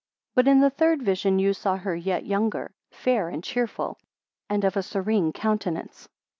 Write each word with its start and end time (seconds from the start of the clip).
128 0.33 0.33
But 0.33 0.51
in 0.51 0.61
the 0.61 0.75
third 0.75 1.05
vision 1.05 1.37
you 1.37 1.53
saw 1.53 1.77
her 1.77 1.95
yet 1.95 2.25
younger, 2.25 2.73
fair 2.89 3.29
and 3.29 3.43
cheerful, 3.43 3.99
and 4.49 4.63
of 4.63 4.75
a 4.75 4.81
serene 4.81 5.31
countenance. 5.31 6.09